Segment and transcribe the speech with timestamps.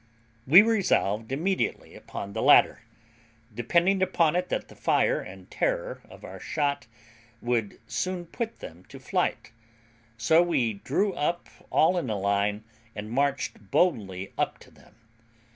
[0.47, 2.81] We resolved immediately upon the latter,
[3.53, 6.87] depending upon it that the fire and terror of our shot
[7.39, 9.51] would soon put them to flight;
[10.17, 12.63] so we drew up all in a line,
[12.95, 14.95] and marched boldly up to them.